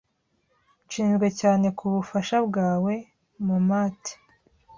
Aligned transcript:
Nshinzwe 0.85 1.27
cyane 1.39 1.67
kubufasha 1.77 2.35
bwawe. 2.47 2.93
mamat 3.45 4.01